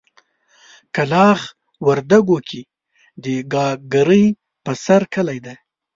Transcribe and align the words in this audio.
کلاخ 0.95 1.39
وردګو 1.87 2.37
کې 2.49 2.61
د 3.23 3.25
ګاګرې 3.53 4.25
په 4.63 4.71
سر 4.83 5.01
کلی 5.13 5.39
دی. 5.45 5.55